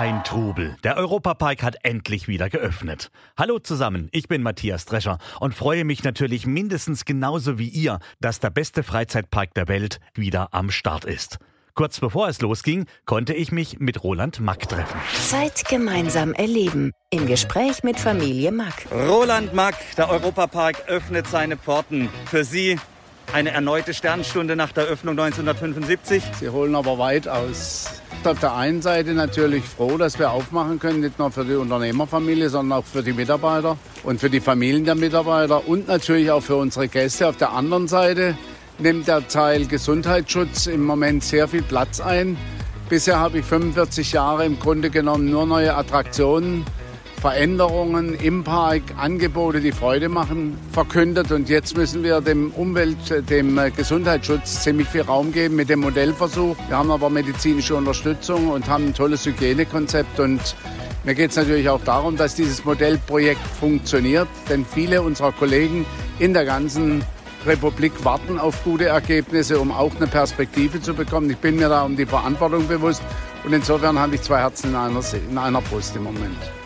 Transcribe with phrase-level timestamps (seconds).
[0.00, 0.78] ein Trubel.
[0.82, 3.10] Der Europapark hat endlich wieder geöffnet.
[3.36, 8.40] Hallo zusammen, ich bin Matthias Drescher und freue mich natürlich mindestens genauso wie ihr, dass
[8.40, 11.36] der beste Freizeitpark der Welt wieder am Start ist.
[11.74, 14.98] Kurz bevor es losging, konnte ich mich mit Roland Mack treffen.
[15.28, 16.92] Zeit gemeinsam erleben.
[17.10, 18.86] Im Gespräch mit Familie Mack.
[18.90, 22.08] Roland Mack, der Europapark öffnet seine Pforten.
[22.24, 22.78] Für Sie
[23.34, 26.24] eine erneute Sternstunde nach der Öffnung 1975.
[26.40, 28.00] Sie holen aber weit aus.
[28.22, 32.50] Auf der einen Seite natürlich froh, dass wir aufmachen können, nicht nur für die Unternehmerfamilie,
[32.50, 36.56] sondern auch für die Mitarbeiter und für die Familien der Mitarbeiter und natürlich auch für
[36.56, 37.26] unsere Gäste.
[37.28, 38.36] Auf der anderen Seite
[38.78, 42.36] nimmt der Teil Gesundheitsschutz im Moment sehr viel Platz ein.
[42.90, 46.66] Bisher habe ich 45 Jahre im Grunde genommen nur neue Attraktionen
[47.20, 51.30] Veränderungen im Park, Angebote, die Freude machen, verkündet.
[51.30, 56.56] Und jetzt müssen wir dem Umwelt-, dem Gesundheitsschutz ziemlich viel Raum geben mit dem Modellversuch.
[56.68, 60.18] Wir haben aber medizinische Unterstützung und haben ein tolles Hygienekonzept.
[60.18, 60.56] Und
[61.04, 64.28] mir geht es natürlich auch darum, dass dieses Modellprojekt funktioniert.
[64.48, 65.84] Denn viele unserer Kollegen
[66.18, 67.04] in der ganzen
[67.44, 71.28] Republik warten auf gute Ergebnisse, um auch eine Perspektive zu bekommen.
[71.28, 73.02] Ich bin mir da um die Verantwortung bewusst.
[73.44, 76.59] Und insofern habe ich zwei Herzen in einer, in einer Brust im Moment.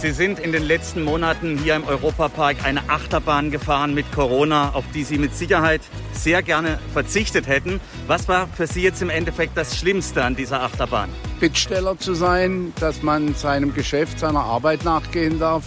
[0.00, 4.84] Sie sind in den letzten Monaten hier im Europapark eine Achterbahn gefahren mit Corona, auf
[4.94, 5.80] die Sie mit Sicherheit
[6.12, 7.80] sehr gerne verzichtet hätten.
[8.06, 11.08] Was war für Sie jetzt im Endeffekt das Schlimmste an dieser Achterbahn?
[11.40, 15.64] Bittsteller zu sein, dass man seinem Geschäft, seiner Arbeit nachgehen darf.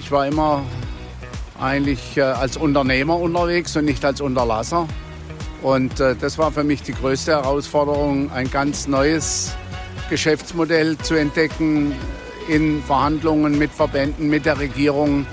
[0.00, 0.64] Ich war immer
[1.60, 4.88] eigentlich äh, als Unternehmer unterwegs und nicht als Unterlasser.
[5.62, 9.54] Und äh, das war für mich die größte Herausforderung, ein ganz neues
[10.10, 11.94] Geschäftsmodell zu entdecken,
[12.48, 15.26] in Verhandlungen mit Verbänden, mit der Regierung,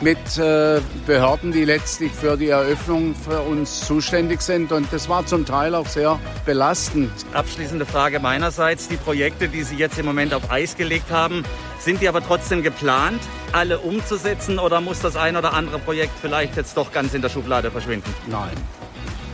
[0.00, 4.72] mit äh, Behörden, die letztlich für die Eröffnung für uns zuständig sind.
[4.72, 7.10] Und das war zum Teil auch sehr belastend.
[7.32, 8.88] Abschließende Frage meinerseits.
[8.88, 11.44] Die Projekte, die Sie jetzt im Moment auf Eis gelegt haben,
[11.78, 13.20] sind die aber trotzdem geplant,
[13.52, 17.28] alle umzusetzen oder muss das ein oder andere Projekt vielleicht jetzt doch ganz in der
[17.28, 18.12] Schublade verschwinden?
[18.26, 18.54] Nein,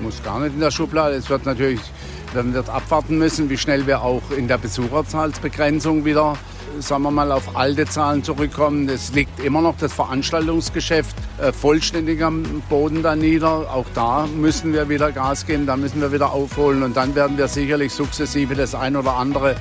[0.00, 1.14] muss gar nicht in der Schublade.
[1.14, 1.80] Es wird natürlich,
[2.34, 6.36] man wird abwarten müssen, wie schnell wir auch in der Besucherzahlsbegrenzung wieder
[6.78, 8.88] sagen wir mal, auf alte Zahlen zurückkommen.
[8.88, 13.72] Es liegt immer noch das Veranstaltungsgeschäft äh, vollständig am Boden da nieder.
[13.72, 17.36] Auch da müssen wir wieder Gas geben, da müssen wir wieder aufholen und dann werden
[17.36, 19.56] wir sicherlich sukzessive das ein oder andere,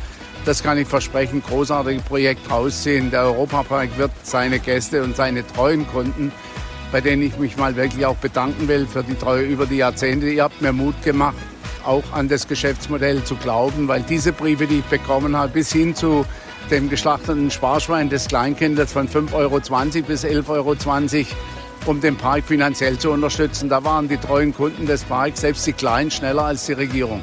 [0.46, 3.12] das kann ich versprechen, großartige Projekt rausziehen.
[3.12, 6.31] Der Europapark wird seine Gäste und seine treuen Kunden
[6.92, 10.28] bei denen ich mich mal wirklich auch bedanken will für die Treue über die Jahrzehnte.
[10.28, 11.38] Ihr habt mir Mut gemacht,
[11.86, 15.96] auch an das Geschäftsmodell zu glauben, weil diese Briefe, die ich bekommen habe, bis hin
[15.96, 16.25] zu
[16.69, 19.59] dem geschlachteten Sparschwein des Kleinkindes von 5,20 Euro
[20.07, 20.75] bis 11,20 Euro,
[21.85, 23.69] um den Park finanziell zu unterstützen.
[23.69, 27.22] Da waren die treuen Kunden des Parks, selbst die Kleinen, schneller als die Regierung.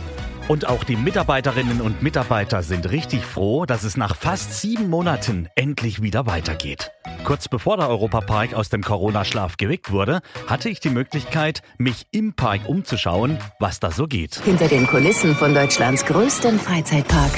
[0.48, 5.48] Und auch die Mitarbeiterinnen und Mitarbeiter sind richtig froh, dass es nach fast sieben Monaten
[5.56, 6.92] endlich wieder weitergeht.
[7.24, 12.34] Kurz bevor der Europapark aus dem Corona-Schlaf geweckt wurde, hatte ich die Möglichkeit, mich im
[12.34, 14.36] Park umzuschauen, was da so geht.
[14.44, 17.32] Hinter den Kulissen von Deutschlands größtem Freizeitpark.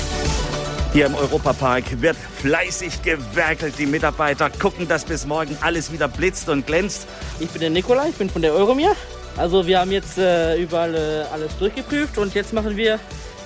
[0.93, 3.75] Hier im Europapark wird fleißig gewerkelt.
[3.79, 7.07] Die Mitarbeiter gucken, dass bis morgen alles wieder blitzt und glänzt.
[7.41, 8.95] Ich bin der Nikola, ich bin von der Euromir.
[9.37, 12.99] Also wir haben jetzt äh, überall äh, alles durchgeprüft und jetzt machen wir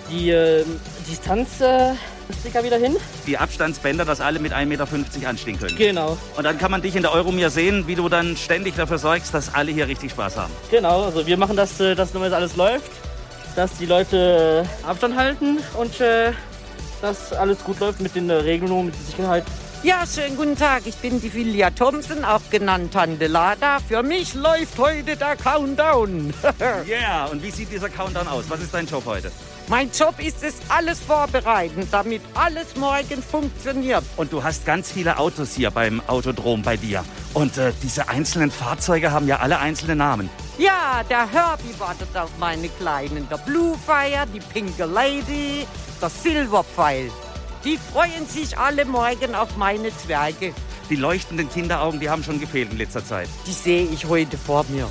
[0.08, 0.64] die äh,
[1.10, 2.96] Distanzsticker wieder hin.
[3.26, 4.86] Die Abstandsbänder, dass alle mit 1,50 Meter
[5.28, 5.76] anstehen können.
[5.76, 6.16] Genau.
[6.36, 9.34] Und dann kann man dich in der Euromir sehen, wie du dann ständig dafür sorgst,
[9.34, 10.52] dass alle hier richtig Spaß haben.
[10.70, 12.92] Genau, also wir machen das, äh, dass normalerweise alles läuft,
[13.56, 16.32] dass die Leute äh, Abstand halten und äh,
[17.02, 19.44] dass alles gut läuft mit den äh, Regelungen, mit der Sicherheit.
[19.82, 20.82] Ja, schönen guten Tag.
[20.86, 23.80] Ich bin die Filia Thompson, auch genannt Tante Lada.
[23.80, 26.32] Für mich läuft heute der Countdown.
[26.60, 27.26] Ja, yeah.
[27.26, 28.44] und wie sieht dieser Countdown aus?
[28.48, 29.32] Was ist dein Job heute?
[29.66, 34.04] Mein Job ist es, alles vorbereiten, damit alles morgen funktioniert.
[34.16, 37.04] Und du hast ganz viele Autos hier beim Autodrom bei dir.
[37.34, 40.30] Und äh, diese einzelnen Fahrzeuge haben ja alle einzelne Namen.
[40.58, 43.28] Ja, der Herbie wartet auf meine Kleinen.
[43.28, 45.66] Der Blue Fire, die Pinke Lady,
[46.02, 47.10] der Silberpfeil.
[47.64, 50.52] Die freuen sich alle morgen auf meine Zwerge.
[50.90, 53.28] Die leuchtenden Kinderaugen, die haben schon gefehlt in letzter Zeit.
[53.46, 54.88] Die sehe ich heute vor mir.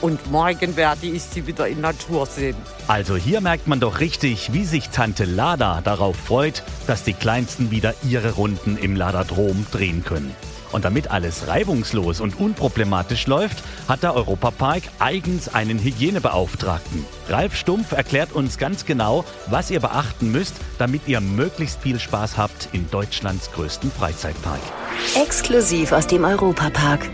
[0.00, 2.56] Und morgen werde ich sie wieder in Natur sehen.
[2.88, 7.70] Also hier merkt man doch richtig, wie sich Tante Lada darauf freut, dass die Kleinsten
[7.70, 10.34] wieder ihre Runden im Ladadrom drehen können.
[10.72, 17.04] Und damit alles reibungslos und unproblematisch läuft, hat der Europapark eigens einen Hygienebeauftragten.
[17.28, 22.36] Ralf Stumpf erklärt uns ganz genau, was ihr beachten müsst, damit ihr möglichst viel Spaß
[22.36, 24.60] habt in Deutschlands größten Freizeitpark.
[25.14, 27.08] Exklusiv aus dem Europapark.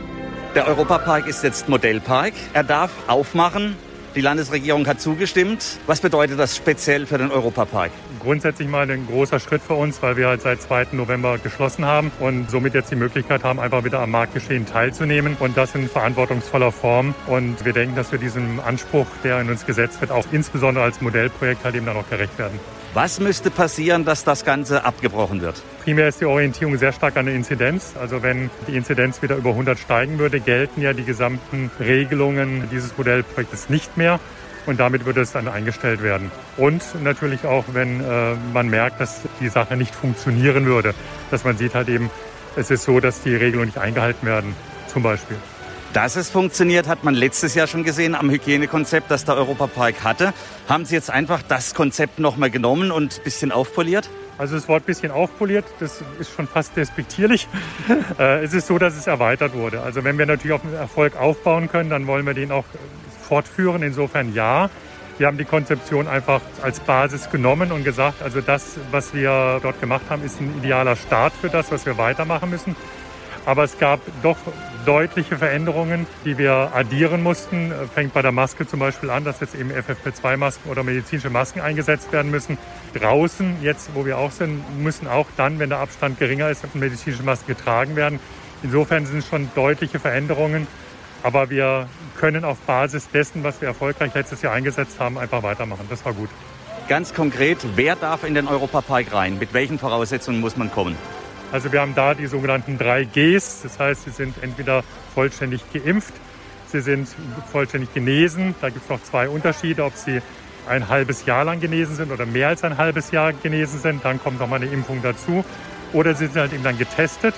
[0.54, 2.32] Der Europapark ist jetzt Modellpark.
[2.52, 3.76] Er darf aufmachen.
[4.14, 5.78] Die Landesregierung hat zugestimmt.
[5.86, 7.90] Was bedeutet das speziell für den Europapark?
[8.20, 10.88] Grundsätzlich mal ein großer Schritt für uns, weil wir halt seit 2.
[10.92, 15.56] November geschlossen haben und somit jetzt die Möglichkeit haben, einfach wieder am Marktgeschehen teilzunehmen und
[15.56, 17.14] das in verantwortungsvoller Form.
[17.26, 21.00] Und wir denken, dass wir diesem Anspruch, der in uns gesetzt wird, auch insbesondere als
[21.00, 22.58] Modellprojekt halt eben dann auch gerecht werden.
[23.00, 25.62] Was müsste passieren, dass das Ganze abgebrochen wird?
[25.84, 27.92] Primär ist die Orientierung sehr stark an der Inzidenz.
[27.96, 32.98] Also wenn die Inzidenz wieder über 100 steigen würde, gelten ja die gesamten Regelungen dieses
[32.98, 34.18] Modellprojektes nicht mehr.
[34.66, 36.32] Und damit würde es dann eingestellt werden.
[36.56, 40.92] Und natürlich auch, wenn äh, man merkt, dass die Sache nicht funktionieren würde.
[41.30, 42.10] Dass man sieht halt eben,
[42.56, 44.56] es ist so, dass die Regelungen nicht eingehalten werden,
[44.88, 45.36] zum Beispiel.
[45.94, 50.34] Dass es funktioniert, hat man letztes Jahr schon gesehen am Hygienekonzept, das der Europapark hatte.
[50.68, 54.10] Haben Sie jetzt einfach das Konzept nochmal genommen und ein bisschen aufpoliert?
[54.36, 57.48] Also das Wort bisschen aufpoliert, das ist schon fast despektierlich.
[58.18, 59.80] Äh, es ist so, dass es erweitert wurde.
[59.82, 62.64] Also wenn wir natürlich auf den Erfolg aufbauen können, dann wollen wir den auch
[63.22, 63.82] fortführen.
[63.82, 64.70] Insofern ja.
[65.18, 69.80] Wir haben die Konzeption einfach als Basis genommen und gesagt, also das, was wir dort
[69.80, 72.76] gemacht haben, ist ein idealer Start für das, was wir weitermachen müssen.
[73.46, 74.36] Aber es gab doch
[74.88, 77.74] deutliche Veränderungen, die wir addieren mussten.
[77.94, 82.10] Fängt bei der Maske zum Beispiel an, dass jetzt eben FFP2-Masken oder medizinische Masken eingesetzt
[82.10, 82.56] werden müssen.
[82.94, 87.22] Draußen, jetzt wo wir auch sind, müssen auch dann, wenn der Abstand geringer ist, medizinische
[87.22, 88.18] Masken getragen werden.
[88.62, 90.66] Insofern sind es schon deutliche Veränderungen.
[91.22, 91.86] Aber wir
[92.16, 95.84] können auf Basis dessen, was wir erfolgreich letztes Jahr eingesetzt haben, einfach weitermachen.
[95.90, 96.30] Das war gut.
[96.88, 99.38] Ganz konkret, wer darf in den Europapark rein?
[99.38, 100.96] Mit welchen Voraussetzungen muss man kommen?
[101.50, 103.62] Also wir haben da die sogenannten drei Gs.
[103.62, 104.84] Das heißt, sie sind entweder
[105.14, 106.14] vollständig geimpft,
[106.70, 107.08] sie sind
[107.50, 108.54] vollständig genesen.
[108.60, 110.20] Da gibt es noch zwei Unterschiede, ob sie
[110.68, 114.04] ein halbes Jahr lang genesen sind oder mehr als ein halbes Jahr genesen sind.
[114.04, 115.44] Dann kommt nochmal eine Impfung dazu.
[115.94, 117.34] Oder sie sind halt eben dann getestet.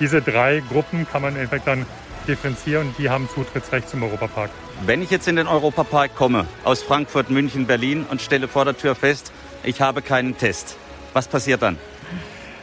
[0.00, 1.86] Diese drei Gruppen kann man im Endeffekt dann
[2.28, 4.50] differenzieren und die haben Zutrittsrecht zum Europapark.
[4.84, 8.76] Wenn ich jetzt in den Europapark komme, aus Frankfurt, München, Berlin und stelle vor der
[8.76, 9.32] Tür fest,
[9.62, 10.76] ich habe keinen Test,
[11.12, 11.78] was passiert dann?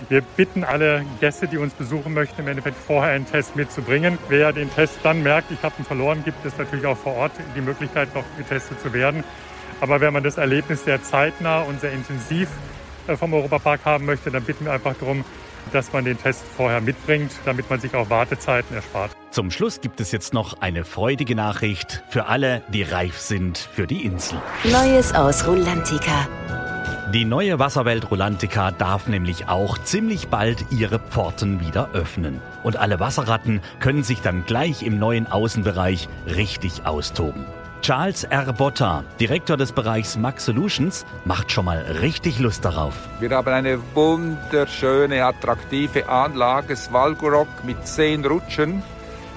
[0.09, 4.17] Wir bitten alle Gäste, die uns besuchen möchten, im Endeffekt vorher einen Test mitzubringen.
[4.29, 7.31] Wer den Test dann merkt, ich habe ihn verloren, gibt es natürlich auch vor Ort
[7.55, 9.23] die Möglichkeit, noch getestet zu werden.
[9.79, 12.49] Aber wenn man das Erlebnis sehr zeitnah und sehr intensiv
[13.07, 15.23] äh, vom Europapark haben möchte, dann bitten wir einfach darum,
[15.71, 19.11] dass man den Test vorher mitbringt, damit man sich auch Wartezeiten erspart.
[19.29, 23.87] Zum Schluss gibt es jetzt noch eine freudige Nachricht für alle, die reif sind für
[23.87, 24.39] die Insel.
[24.65, 26.27] Neues aus Rulantica.
[27.09, 32.41] Die neue Wasserwelt Rolantica darf nämlich auch ziemlich bald ihre Pforten wieder öffnen.
[32.63, 37.45] Und alle Wasserratten können sich dann gleich im neuen Außenbereich richtig austoben.
[37.81, 38.53] Charles R.
[38.53, 42.93] Botta, Direktor des Bereichs Max Solutions, macht schon mal richtig Lust darauf.
[43.19, 48.83] Wir haben eine wunderschöne, attraktive Anlage, Svalgorok mit zehn Rutschen,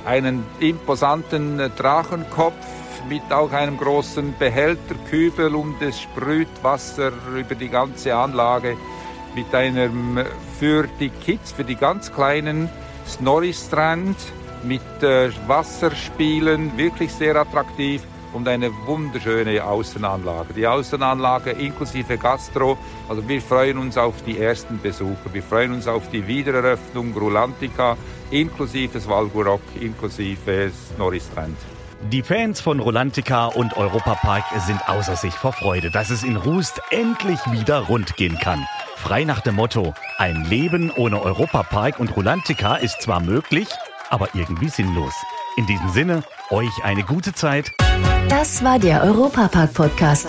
[0.04, 2.54] einen imposanten Drachenkopf,
[3.08, 8.76] mit auch einem großen Behälterkübel und es sprüht Wasser über die ganze Anlage
[9.34, 10.20] mit einem
[10.58, 12.68] für die Kids, für die ganz kleinen
[13.06, 14.16] Snorri-Strand
[14.62, 20.54] mit äh, Wasserspielen, wirklich sehr attraktiv und eine wunderschöne Außenanlage.
[20.54, 22.76] Die Außenanlage inklusive Gastro,
[23.08, 27.96] also wir freuen uns auf die ersten Besucher, wir freuen uns auf die Wiedereröffnung Rulantica,
[28.30, 31.73] inklusive Svalgurok, inklusive Snorri-Strand.
[32.10, 36.80] Die Fans von Rolantica und Europapark sind außer sich vor Freude, dass es in Rust
[36.90, 38.66] endlich wieder rund gehen kann.
[38.96, 43.68] Frei nach dem Motto, ein Leben ohne Europapark und Rolantica ist zwar möglich,
[44.10, 45.14] aber irgendwie sinnlos.
[45.56, 47.72] In diesem Sinne, euch eine gute Zeit.
[48.28, 50.28] Das war der Europapark-Podcast.